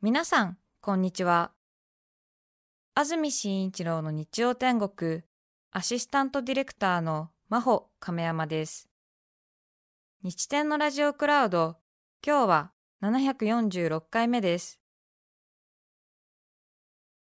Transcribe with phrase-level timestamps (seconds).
[0.00, 1.50] 皆さん、こんにちは。
[2.94, 5.22] 安住紳一郎の日曜天国、
[5.72, 8.88] アシスタントディレクターの真帆亀山です。
[10.22, 11.78] 日天のラジオクラウド、
[12.24, 12.72] 今日は
[13.02, 14.78] 746回目です。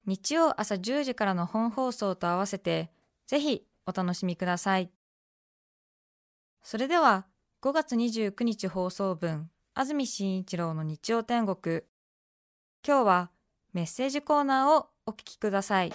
[0.06, 2.94] 日曜朝10時からの本放送と合わせて、
[3.28, 4.90] ぜひお楽しみください。
[6.62, 7.28] それでは、
[7.62, 11.84] 5月29日放送分、安住紳一郎の日曜天国。
[12.86, 13.30] 今日は
[13.72, 15.94] メッセージコーナーをお聞きください。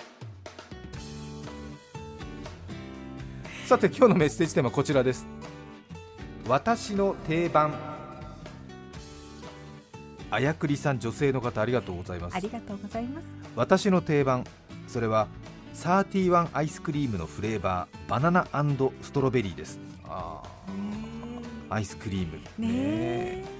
[3.66, 5.26] さて今日のメッセージテーマはこちらです。
[6.46, 7.74] 私の定番。
[10.30, 12.36] あやくりさん女性の方ありがとうございます。
[12.36, 13.26] ありがとうございます。
[13.54, 14.44] 私の定番
[14.86, 15.28] それは
[15.74, 18.46] サーティワンアイスクリームのフレーバーバナナ
[19.02, 19.78] ストロベリーです。
[20.04, 20.42] あ
[21.68, 23.57] アイスクリームね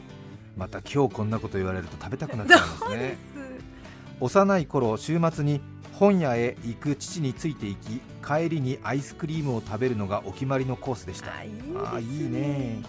[0.58, 3.16] また今日こんなこと言われると食べたくなっちゃいますね。
[4.20, 5.60] 幼い頃週末に
[5.92, 11.30] 本屋へ行く父についていき帰りにアイスクリームを食べるのがお決まりのコースでした。
[11.30, 12.82] ああいいね。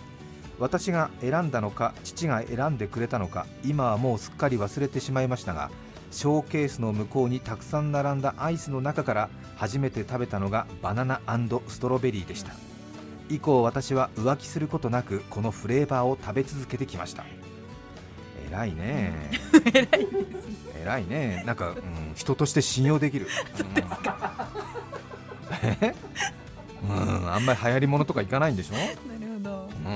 [0.58, 5.72] 私が選んだのか父が選んでくれたのか今はもうすっかり忘れてしまいましたが
[6.12, 11.22] ショーケースの向こうにたくさん並んだアイスの中から初めて食べたのがバナナ
[11.68, 12.52] ストロベリーでした。
[13.30, 17.24] 以降私は浮気することなくこのフレーバーを食べ続けてきました
[18.50, 19.14] 偉いね。
[19.74, 20.08] 偉い
[20.82, 21.44] 偉いね。
[21.46, 21.76] なんか、うん、
[22.16, 23.28] 人として信用できる。
[26.84, 27.30] うん。
[27.32, 28.76] あんまり流行りものとかいかないんでしょ？
[28.76, 28.94] なる
[29.44, 29.70] ほど。
[29.86, 29.90] う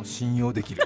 [0.00, 0.04] ん。
[0.04, 0.82] 信用できる。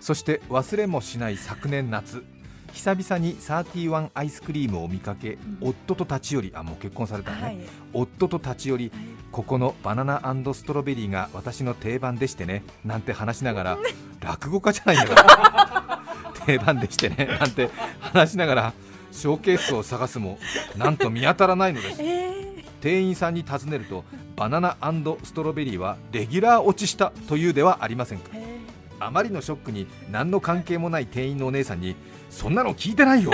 [0.00, 2.24] そして忘れもしない昨年夏。
[2.72, 7.58] 久々にサーティワンアイスクリームを見かけ、うん、夫と立ち寄りあもう結婚されたね、はい、
[7.92, 10.22] 夫と立ち寄り、はい、ここのバナナ
[10.54, 12.64] ストロベリーが私の定番でしてね。
[12.82, 13.78] なんて話しながら
[14.22, 16.02] 落語家じゃないんだから
[16.46, 17.36] 定番でしてね。
[17.40, 17.70] なんて
[18.00, 18.72] 話しながら
[19.10, 20.38] ショーケースを探すも
[20.76, 24.04] なんと見当たらないのです、えー、店員さんに尋ねると
[24.36, 24.76] バナナ
[25.22, 31.94] ストロベリーはレギュラー落ちしたというではありませんか、えー、あまりのショックに何の関係もない店員のお姉さんに
[32.30, 33.32] そんなの聞いてないよ。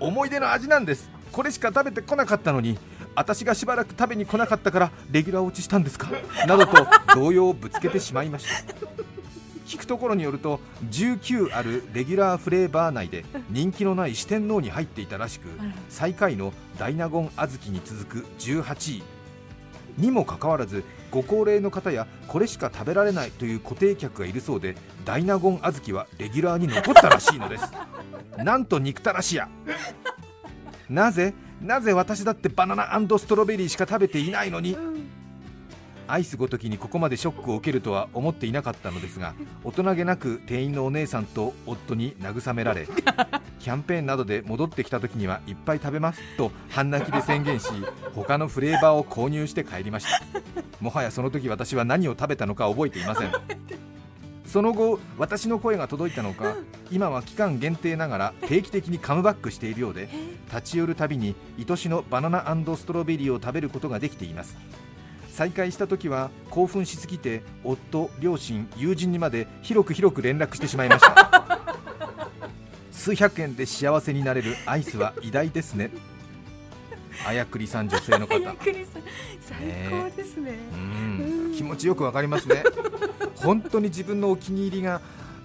[0.00, 1.10] 思い出の味なんです。
[1.30, 2.78] これしか食べてこなかったのに
[3.14, 6.08] 私がしばらく食べに来なかったからレギュラー落ちしたんですか？
[6.46, 8.74] などと動揺をぶつけてしまいました
[9.70, 10.58] 聞くところによると
[10.90, 15.46] 19あるレギュラーフレーバー内で人気のない四天王に入っていたらしく
[15.88, 19.02] 最下位の大納言小豆に続く18位。
[19.96, 20.82] にもかかわらず
[21.12, 27.72] ご高齢の方やこれしか食べられないという固定客がいるそうで大納言小豆はレギュラーに残ったらしいのです。
[28.42, 29.48] なんと憎たらしや。
[30.88, 34.76] なぜなぜ私だってバナナストロベリーしか食べていないのに、
[36.12, 39.34] アイスごときにここまでショックを受けるとは思っていなかったのですが
[39.64, 42.86] 大人げなく店員のお姉さんと夫に慰められ
[43.60, 47.68] キャンペーンなどで戻ってきた時にはいっぱい食べますと半泣きで宣言し
[48.14, 50.22] 他のフレーバーを購入して帰りました。
[50.80, 53.32] もはやその時私は何を食べたのか覚えていません。
[54.46, 56.56] その後私の声が届いたのか、
[56.90, 60.08] 今は期間限定ながら定期的にカムバックしているようで
[60.48, 62.42] 立ち寄るたびに愛しのバナナ
[62.76, 64.56] ストロベリーを食べることができています
[65.40, 71.66] 再会した時は興奮しすぎて夫、両親、友人にまで広く広く連絡してしまいました。
[72.92, 75.92] 数百円で幸せになれるアイスは偉大ですね。
[77.26, 78.34] あやくりさん女性の方。
[78.34, 78.44] 最
[79.88, 81.54] 高ですね、うん。
[81.56, 82.62] 気持ちよくわかりますね。
[83.36, 85.00] 本当に自分のお気に入りが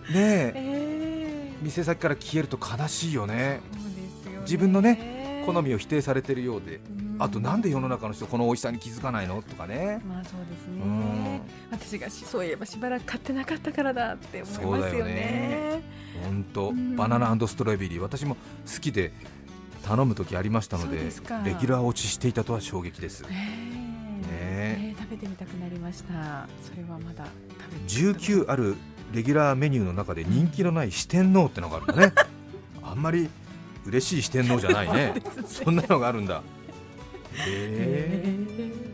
[0.09, 1.53] ねえ。
[1.61, 3.61] ー、店先から消えると悲しいよね、ね、
[4.41, 5.14] 自分のね
[5.45, 6.79] 好みを否定されてるようで、
[7.19, 10.01] あとなんで世の中の人この美味しさに気づかないのとかね。
[10.07, 11.41] まあそうですね、うん、
[11.72, 15.81] 私がそういえばしばらく買ってなかったからだって思いますよね。
[16.23, 18.00] 本当、ね、バナナストロベリー。
[18.00, 19.11] 私も好きで
[19.85, 26.47] 頼む時ありましたのでレギュラー落ちしていたとは衝撃です、ね、食べてみたくなりました。
[26.63, 27.25] それはまだ
[27.88, 28.75] 19ある
[29.13, 32.13] レギュラーメニューの中で人気のない四天王ってのがあるんだね。
[32.81, 33.29] あんまり
[33.85, 35.14] 嬉しい四天王じゃない ね。
[35.47, 36.41] そんなのがあるんだ。
[37.34, 38.46] へえ。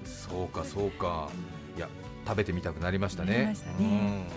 [0.06, 1.30] そうかそうか。
[1.78, 1.88] いや
[2.26, 4.28] 食べてみたくなりましたね、ね、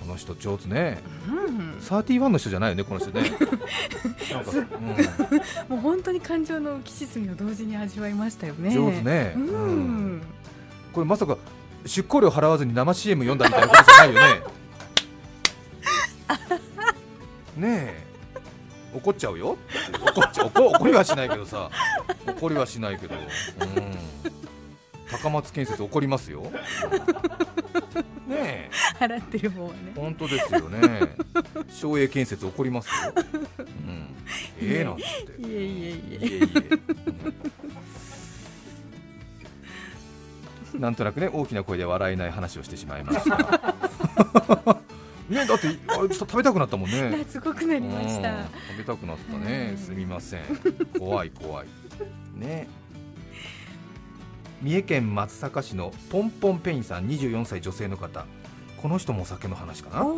[0.00, 3.22] この人上手ね、うん、サーティワンの人じゃないよねこの人ね。
[4.32, 4.54] なんか、う。
[4.60, 8.70] ん、もう本当に感情の浮き沈みを同時に味わいましたよね。
[8.74, 10.22] 上手ね、うん、
[10.92, 11.36] これまさか
[11.86, 14.42] 出向料払わずに生 CM 読んだみたいなことじゃないよね。
[17.68, 17.97] ねえ
[18.98, 19.56] 怒っちゃうよ。
[20.14, 21.70] 怒っちゃ怒怒りはしないけどさ。
[22.26, 23.22] 怒りはしないけど、うん、
[25.10, 26.42] 高松建設怒りますよ。
[28.26, 29.76] ね払ってる方はね。
[29.96, 31.02] え本当ですよね。
[31.70, 33.12] 省営建設起こりますよ、
[33.86, 34.14] うん、
[34.60, 34.80] え。
[34.80, 35.04] えなんつっ
[35.36, 35.42] て。
[35.42, 36.78] いえいえいいええいえ、
[40.74, 40.80] うん。
[40.80, 44.78] なんとなくね大きな声で笑えない話をしてしまいました
[45.28, 47.24] ねだってあれ食べたくなったもん ね。
[47.28, 48.30] すごくなりました。
[48.30, 49.78] うん食べたくなったね、うん。
[49.78, 50.42] すみません。
[50.98, 51.66] 怖い怖い。
[52.34, 52.68] ね。
[54.62, 58.26] 三重県松阪市のポンポンペインさん24歳女性の方。
[58.80, 60.00] この人もお酒の話かな？
[60.00, 60.10] あり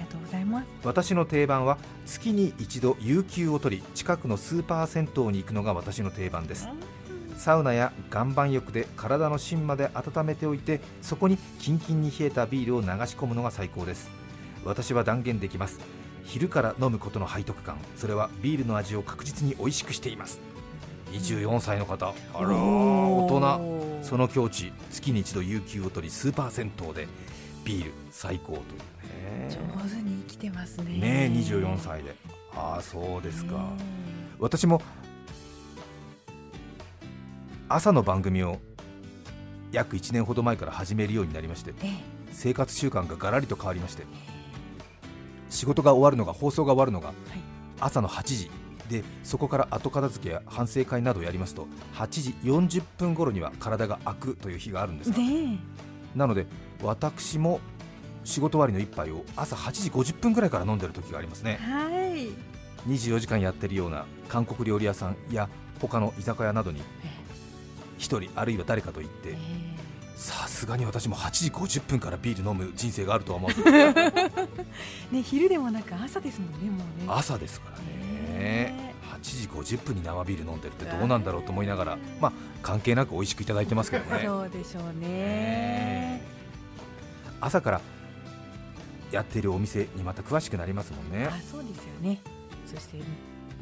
[0.00, 0.66] がとうございます。
[0.84, 1.76] 私の定番は
[2.06, 6.68] 月に一度有給を取り近くのスーパー銭湯に行くのが私の定番です。
[7.36, 14.08] サウナや岩盤浴で体の芯まで温めておいてそこにキンキンに冷えたビールを流し込むのが最高です
[14.66, 15.78] 私は断言できます。
[16.24, 17.78] 昼から飲むことの背徳感。
[17.96, 20.40] それはビールの味を確実に美味しくしています。
[21.12, 22.08] 24歳の方。
[22.34, 23.38] あらー大人。
[23.38, 27.08] 人その境地月に一度有給を取りスーパー銭湯で
[27.64, 29.48] ビール最高というね。
[29.48, 29.56] 上
[29.88, 30.98] 手に生きてますね。
[30.98, 32.14] ねえ24歳で。
[32.54, 33.60] ああそうですか、ね
[34.38, 34.82] 私も
[37.68, 38.58] 朝の番組を
[39.72, 42.16] 約1年ほど前から始めるようになりましてえ。
[42.32, 44.04] 生活習慣がガラリと変わりまして
[45.56, 47.16] 仕事が終わるのが放送が終わるのがはい。
[47.80, 48.50] 朝の8時。
[48.88, 55.58] でそこから後片付けや反省会などをやりますと8時40分頃には体が空くという日があるんですがね
[56.14, 56.46] なので
[56.84, 57.58] 私も
[58.22, 61.58] 仕事終わりの一杯を朝8時50分ぐらいから飲んでる時がありますね。
[61.60, 62.28] えはい。
[62.88, 65.48] 24時間やってるような韓国料理屋さんや
[65.80, 66.80] 他の居酒屋などに
[67.98, 69.75] 1人あるいは誰かと行ってえ
[70.16, 73.62] さすがに私も8時50分からビール飲む人生があるとは思わず。
[73.68, 73.92] え
[75.12, 77.06] ね昼でもなく朝ですもんねもうね。
[77.06, 77.84] 朝ですからね。
[78.38, 78.94] ね。
[79.12, 82.32] 8時50分に生ビール飲んでるってどうなんだろうと思いながらまあ
[82.62, 84.22] 関係なく美味しくいただいてますけどね。
[84.24, 85.08] そうでしょうね。
[85.08, 86.22] ね。
[87.42, 87.80] 朝から
[89.12, 91.26] やっているお店にまた詳しくなりますもんね。
[91.26, 92.20] あそうですよね。
[92.64, 92.96] そして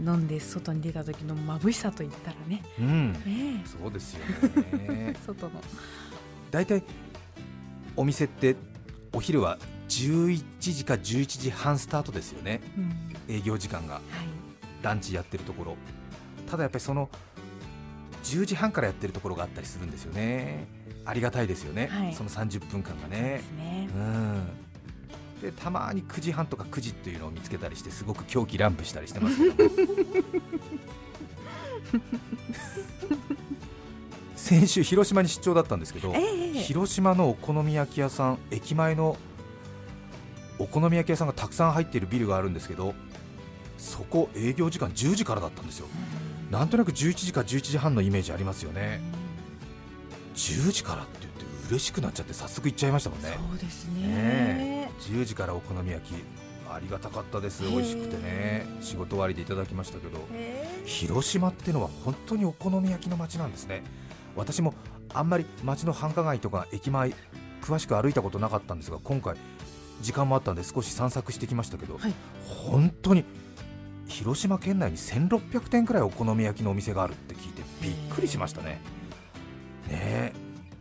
[0.01, 2.63] 飲んで外に出た時の眩しさといったらね。
[2.79, 3.13] うん。
[3.13, 3.65] ね。
[3.65, 4.35] そうですよね。
[4.89, 5.61] え 外の
[6.55, 6.85] 大体
[7.97, 8.55] お店って
[9.13, 9.59] お昼は
[9.89, 12.61] 11時か11時半スタートですよね。
[12.79, 13.35] うん。
[13.35, 13.95] 営業時間が。
[13.95, 14.03] はい。
[14.81, 15.77] ランチやってるところ。
[16.49, 17.11] ただやっぱりその
[18.23, 20.69] 10時半からやってるところがあったりするんですよね。
[21.05, 22.15] ありがたいですよね、はい。
[22.15, 23.89] その30分間がでねすね。
[23.93, 24.47] うん。
[25.43, 29.71] でたまに9時半とか9時っていうのを見つけたりしてすごく狂気乱舞したりしてますけども。
[34.45, 39.17] 先週広島に出張だったんですけどええ広島のお好み焼き屋さん駅前の
[40.59, 42.95] お好み焼き屋さんがたくさん入っているビルがあるんですけど
[43.77, 45.89] そこ営業時間10時からだったんですよ。
[46.51, 49.01] なんとなく11時か11時半のイメージありますよね。
[50.35, 53.37] 10時からって言って嬉しくなっちゃって早速行っちゃいましたもんね。
[53.51, 54.09] そうですね。
[54.09, 56.15] ね10時からお好み焼き。
[56.71, 57.63] ありがたかったです。
[57.63, 58.67] 美味しくてね。
[58.81, 60.19] 仕事終わりでいただきましたけど。
[60.33, 60.83] え。
[60.87, 63.83] 広島ってのは本当にお好み焼きの街なんですね。
[64.37, 64.75] 私も
[65.15, 67.13] あんまり街の繁華街とか駅前
[67.63, 69.37] 詳しく歩いたことなかったんですが今回
[70.03, 72.15] 時間もあったんで少し散策してきましたけど、はい。
[72.47, 73.25] 本当に
[74.07, 78.81] 広島県内に1600店くらいお好み焼きのお店があるって聞いてびっくりしましたね。
[79.89, 80.33] ねえ。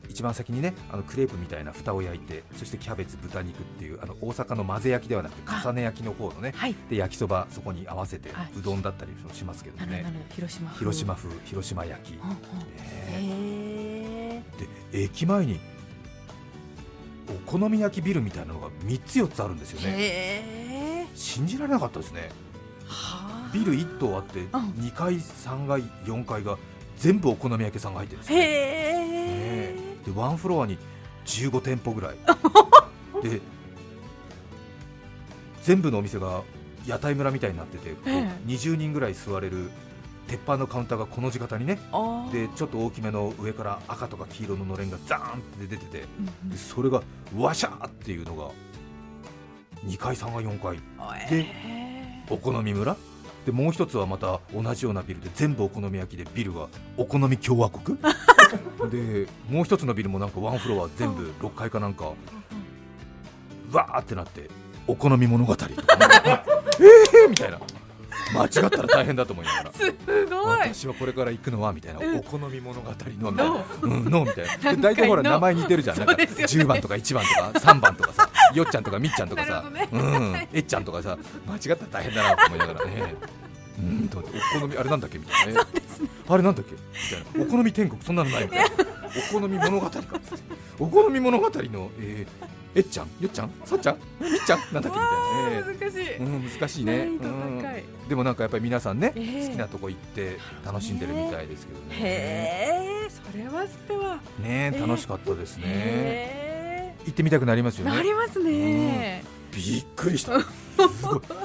[0.09, 6.75] 一番先にねあのクレープみたいな蓋を焼いてそしてキャベツ豚肉っていうあの大阪の混ぜ焼きではなくて重ね焼きの方のねはい。
[6.89, 8.51] で焼きそばそこに合わせてはい。
[8.55, 10.05] うどんだったりもしますけどね。
[10.35, 10.79] 広島風。
[10.79, 12.19] 広島風広島焼き、ね
[14.63, 15.59] へえで駅前に
[17.29, 21.07] お好み焼きビルみたいなのが3つ4つあるんですよね。
[21.15, 22.29] 信じられなかったですね。
[22.87, 23.51] はあ。
[23.53, 24.47] ビル1棟あってん。
[24.47, 26.57] 2階3階4階が
[26.97, 28.43] 全部お好み焼き屋さんが入ってるんですよ、ね。
[30.05, 30.77] でワンフロアに
[31.25, 32.17] 15店舗ぐらい。
[33.23, 33.41] で
[35.61, 36.43] 全部のお店が
[36.85, 38.31] 屋台村みたいになってて、ええ。
[38.45, 39.71] 20人ぐらい座れる
[40.27, 41.79] 鉄板のカウンターがこの字型にね。
[41.91, 46.01] あでちょっと大きめの上から赤とか黄色ののれんがザーンって出てて。
[46.43, 47.01] うんでそれが
[47.37, 48.49] ワシャーっていうのが
[49.85, 50.43] 2階3階。
[50.43, 52.95] 4階うんでへお好み村。
[53.45, 57.97] でもう一つはまた同じようなビルで全部お好み焼きでビルがお好み共和国。
[58.89, 62.05] でもう一つのビルもなんかワンフロア全部6階かなんか
[63.71, 64.49] わーってなって
[64.87, 65.71] お好み物語とか。
[66.79, 67.59] えーみたいな
[68.33, 69.71] 間違ったら大変だと思いながら。
[69.73, 69.91] す
[70.25, 70.59] ごい。
[70.59, 72.17] 私はこれから行くのはみたいな、うん。
[72.17, 74.75] お好み物語のみたいなの、うん、のみたいな。
[74.81, 75.97] 大体ほらの名前似てるじゃん。
[75.97, 76.65] なんかそうですよね。
[76.65, 79.87] 10番とか1番とか3番とかさよっちゃんとかみっちゃんとかさ、 ね。
[79.91, 83.15] うん、えっちゃんとかさ間違ったら大変だなと思いながらね
[83.79, 84.21] うんとお
[84.59, 85.67] 好みあれなんだっけみたいなね。
[86.27, 86.77] あれなんだっけみ
[87.33, 87.45] たいな。
[87.47, 88.65] お好み天国そんなのないみたいな
[89.31, 90.01] お好み物語か。
[90.79, 93.07] お好み物語の、えー、えっちゃん？
[93.19, 93.51] よっちゃん？
[93.65, 93.97] さっちゃん？
[94.19, 94.59] みっちゃん？
[94.73, 94.99] なんだっけみたいな、
[95.49, 97.09] えー難しい、うん、難しいね、う
[98.05, 98.09] ん。
[98.09, 99.47] でもなんかやっぱり皆さんね、ええ。
[99.47, 101.95] 好きなとこ行って楽しんでるみたいですけどね。
[101.95, 104.15] へえそれはそれは。
[104.39, 110.39] ねええ楽しかったですね、へ行ってみたくなりますよえなねりますね、びっくりした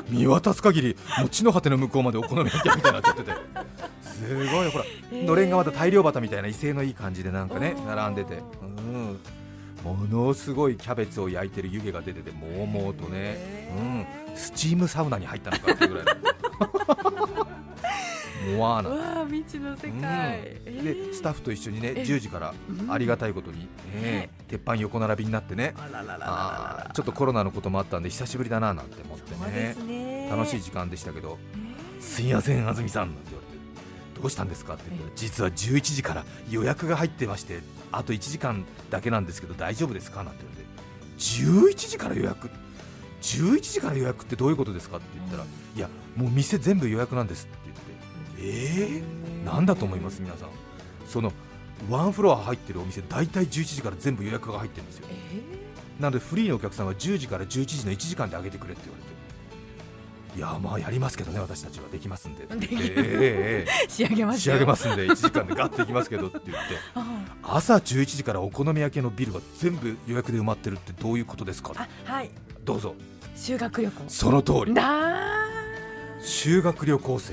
[0.09, 3.33] 見渡す限りもの果ての向こうまでお好み焼き屋みたいになっちゃってて。
[4.03, 4.71] すごい。
[4.71, 9.19] ほらのれんがまた大漁旗みたいな威勢のいい感じでなんかね並んでて、うん、
[9.85, 16.07] ものすごいキャベツを焼いてる湯気が出ててもうもうとね、へうん、スチームサウナに入ったのかっていうぐらい
[18.57, 20.01] モアーナわあ未知の世うん。
[20.01, 22.91] 界、でスタッフと一緒にねえ10時からうん。
[22.93, 23.69] ありがたいことに、
[24.01, 24.31] ね。
[24.49, 25.75] 鉄板横並びになってね。
[26.21, 29.75] あちょっとコロナのこともあったんで久しぶりだななんて思ってね。
[29.77, 30.29] すね。
[30.31, 31.75] 楽しい時間でしたけど「ね。
[32.01, 33.59] すいません安住さん」なんて言われて
[34.21, 37.61] 「どうしたんですか?」って言ったらえ実は11時から予約が入ってまして
[37.93, 40.69] あと1時間だけなんですけど大丈夫ですか?」なんて言われて
[41.19, 42.51] 11時から予約
[43.23, 45.45] ？11時から予約ってどういうことですかって言ったら
[45.77, 47.88] 「いやもう店全部予約なんです」って言ってて
[48.41, 50.49] えー、なんだと思います皆さん。
[51.07, 51.33] その
[51.89, 55.07] ワンフロア入ってるお店大体11時から全部予約が入ってるんですよ。
[55.11, 59.09] えなのでフリーのお客さんは10時から11時の1時間で上げてくれって言われて。
[60.37, 61.89] いやまあやりますけどね私たちは。
[61.89, 62.47] できますんで。
[63.89, 66.75] 仕上げます仕上げますすんで1時間でガッといきますけどって言って。
[67.43, 71.73] 朝11時からお好み焼きのビルが全部予約で埋まってるってどういうことですか？
[71.77, 72.31] あはい。
[72.65, 72.95] どうぞ。
[73.35, 74.05] 修学旅行。
[74.09, 74.75] その通り。
[74.75, 74.85] だ
[76.21, 77.33] 修学旅行生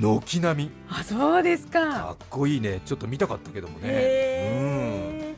[0.00, 0.70] 軒並み。
[0.70, 1.80] ーあそうですか。
[1.80, 2.80] かっこいいね。
[2.84, 3.88] ちょっと見たかったけどもね。
[3.88, 3.92] うん。
[3.92, 5.34] へ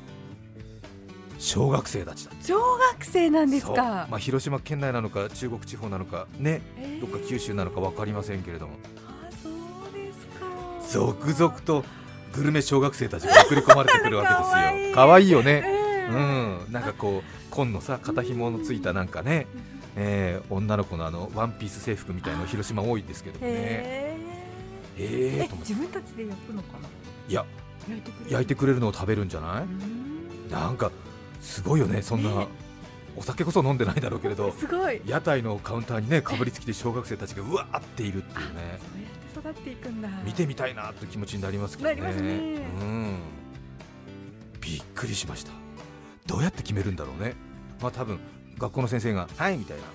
[1.39, 2.33] 小学生たちだ。
[2.33, 2.59] ー小
[2.95, 4.07] 学生なんですか。
[4.11, 6.63] まあ、広島県内なのか中国地方なのかね。
[6.79, 7.01] えー。
[7.01, 8.75] どっか九州なのか分かりませんけれども。
[9.07, 9.53] あそう
[9.95, 10.27] です
[10.97, 11.01] か。
[11.01, 11.85] 続々と
[12.35, 14.95] グルメ小学生たちが送り込まれてくるわけですよ。
[14.97, 15.31] かわいい。
[15.31, 15.63] よね。
[15.65, 16.73] えうーん。
[16.73, 19.47] なんかこう紺のさ肩紐のついたなんかね、
[19.97, 23.53] えー女の子のあのワンピース制服みたいの広島多いですけどもね。
[23.53, 24.06] へえー
[24.97, 26.88] え自分たちで焼くのかな？
[27.29, 27.45] いや
[28.29, 28.88] 焼いてくれるの？
[28.88, 30.50] を食べるんじゃなういん。
[30.50, 30.91] なんか
[31.41, 32.49] すごいよねそんな、ね。
[33.17, 34.53] お酒こそ飲んでないだろうけれど。
[34.59, 35.00] すごい。
[35.07, 38.81] 屋台のカウンターにねかぶりつきで小学生たちがうわーっているってあいうね。
[39.35, 40.09] そうやって育っていくんだ。
[40.25, 41.95] 見てみたいなって気持ちになりますけどね。
[41.97, 42.31] なりますね。
[42.81, 43.19] うん、
[44.61, 45.53] びっくりしました。
[46.26, 47.35] どうやって決めるんだろうね。
[47.81, 48.19] まあ多分
[48.59, 49.93] 学校の先生が「はい」みたいな「はい、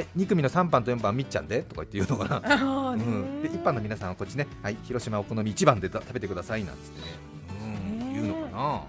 [0.00, 7.06] 2組の3番と4番みっちゃんで」とか言って言うのかな、 うん、で1番の皆さんはこっちね「はい、広島お好み1番で食べてください」なんつってね、
[7.62, 8.82] うん、ね言うのかな。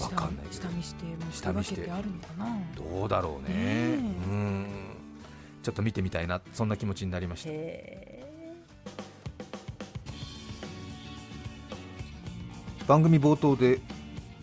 [0.00, 1.90] わかんない下見しても下見して。
[1.90, 2.56] あるのかな。
[2.76, 3.96] どうだろうね。
[3.96, 4.00] ねう
[4.32, 4.66] ん。
[5.60, 7.50] ちょっと見てみたいなそんな気持ちになりました。
[7.50, 8.24] へ
[12.86, 13.80] 番組冒頭で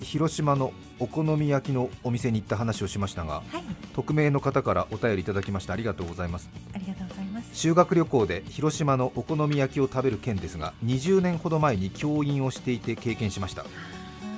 [0.01, 3.63] 広島のお好み焼きのお店に行った話をしましたがーはい。
[3.93, 6.49] 匿名の方からお便りいただきましてありがとうございます。
[6.73, 7.49] ありがとうございます。
[7.53, 13.65] 修学旅行で広島のお好み焼きを食べる件ですが20年ほど前に教員をしていて経験しました。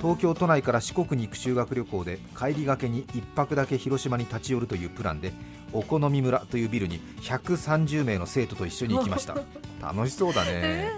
[0.02, 5.34] 東京都内から四国に行く修学旅行で帰りがけに1泊だけ広島に立ち寄るというプランで
[5.74, 9.36] お好み村というビルに130名の生徒と一緒に行きました。
[9.82, 10.92] 楽しそうだね。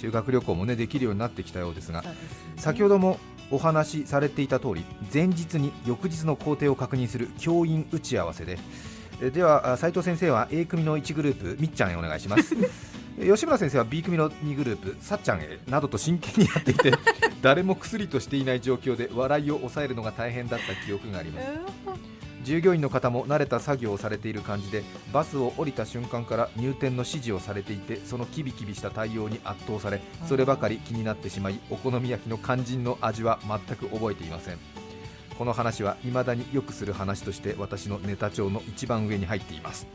[0.00, 2.08] 修学旅行もねできるようになってきたようですがね。
[2.56, 3.18] 先ほども
[3.50, 8.58] お話しされていた通り前日に翌日の工程を確認する教員打ち合わせで
[9.20, 12.54] えでは斉藤先生は A 組の1グループみっちゃんへお願いします。
[13.18, 16.92] え吉村先生は B 組の2グループさっちゃんへなどと真剣にやっていて
[17.40, 21.46] 誰も薬としていない状況で笑いを抑えるのが大変だった記憶があります
[22.46, 34.58] 従業員の方も慣れた作業をされている感じでバスを降りた瞬間から入店の指示をされていてそのキビキビした対応に圧倒されそればかり気になってしまいお好み焼きの肝心の味は全く覚えていません。
[35.36, 39.86] この話は未だによくする話として私のネタ帳の一番上に入っています。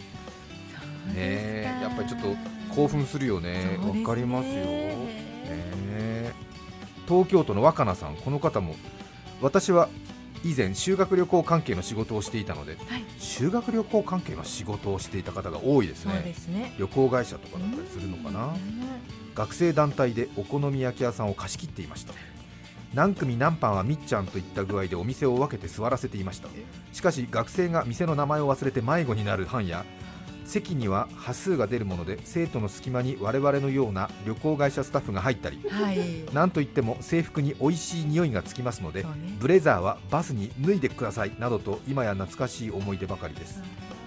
[1.08, 2.36] ねえやっぱりちょっと
[2.76, 3.80] 興奮するよね。
[3.82, 4.96] わ、かりますよ、ね
[5.46, 6.32] え。
[7.08, 8.76] 東京都の若菜さんこの方も
[9.42, 9.90] 私は
[10.44, 13.06] 以前修学旅行関係の仕事をしていたのではい。
[13.20, 16.34] 修学旅行関係の仕事をしていた方が多いですね。
[16.48, 16.76] ね。
[16.78, 18.46] 旅行会社とかだったりするのかな。
[18.46, 18.56] うん。
[19.36, 22.14] 学生団体でお好み焼き屋さんを貸し切っていました。
[22.94, 26.50] 何組何班はみっちゃんといった具合でお店を分けて座らせていました。
[26.92, 29.86] しかし学生が店の名前を忘れて迷子になる班や
[30.52, 36.34] 席には端数が出るもので生徒の隙間に我々のような旅行会社スタッフが入ったりはい。
[36.34, 39.10] なんといっても制服に美味しい匂いがつきますのでね。
[39.40, 43.62] ブレザーはバスに脱いでくださいなどと今や懐かしい思い出ばかりです。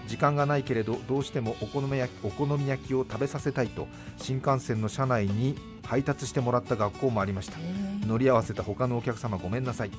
[0.06, 7.56] 時間がないけれどどうしてもお好み焼きお好み焼きを食べさせたいと新幹線の車内に配達してもらった学校もありました。
[8.06, 9.90] 乗り合わせた他のお客様ごめんなさい。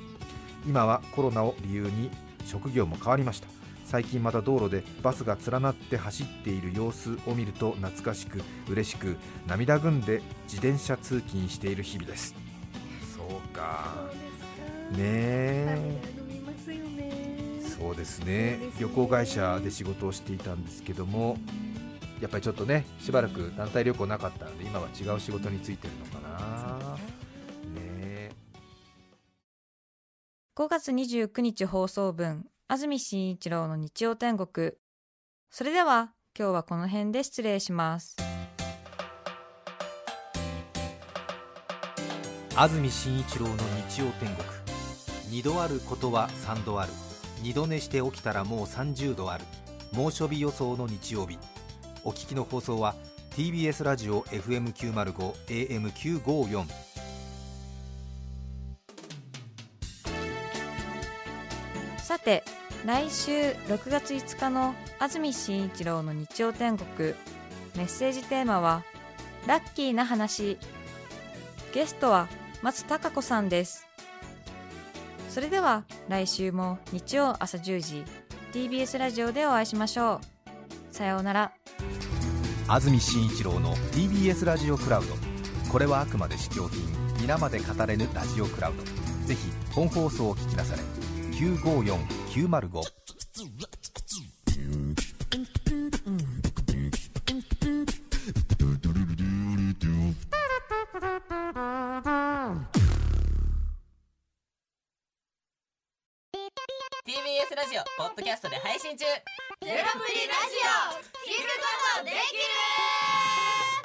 [0.67, 2.09] 今はコロナを理由に
[2.45, 3.47] 職業も変わりました
[3.85, 9.15] 最近また道路でバスが連なって走っている様子を見ると懐かしく嬉しく
[9.47, 12.35] 涙ぐんで自転車通勤している日々です。
[13.15, 14.09] そうか。
[14.91, 16.01] ねえ。
[17.77, 18.57] そうですね。
[18.79, 21.37] 旅行会社で仕事をしていたんですけども
[22.19, 26.95] やっぱりちょっとねしばらく団体旅行なかったので今は違う仕事に就いてるのかな。
[26.95, 26.99] ね。
[27.75, 28.31] え。
[30.55, 34.71] 5月29日放送分安住紳一郎の日曜天国。
[35.51, 38.17] それでは今日はこの辺で失礼します。
[42.55, 43.53] 安住紳一郎の
[43.87, 44.47] 日曜天国。
[45.29, 46.91] 二度あることは三度ある。
[47.43, 49.43] 二度寝して起きたらもう30度ある。
[49.93, 51.37] 猛暑日予想の日曜日。
[52.03, 52.95] お聞きの放送は
[53.35, 56.65] TBS ラジオ FM905 AM954
[61.99, 62.43] さて
[62.85, 67.15] 来週6月5日の安住紳一郎の日曜天国。
[67.75, 68.83] メッセージテーマは
[69.47, 70.59] 「ラッキーな話」
[71.73, 72.27] ゲストは
[72.61, 73.87] 松たか子さんです。
[75.31, 78.05] それでは来週も日曜朝10時
[78.53, 80.21] TBS ラジオでお会いしましょ
[80.91, 80.95] う。
[80.95, 81.53] さようなら。
[82.67, 85.15] 安住紳一郎の TBS ラジオクラウド。
[85.71, 86.83] これはあくまで試供品
[87.19, 88.83] 皆まで語れぬラジオクラウド。
[89.27, 91.04] ぜひ本放送を聞きなされ。
[91.35, 93.05] 954905ー
[107.05, 109.05] TBS ラジオポッドキャストで配信中。
[109.05, 109.19] ゼロ
[109.61, 111.05] プリラジオ。
[111.21, 111.67] 聞くこ
[111.99, 113.84] とできる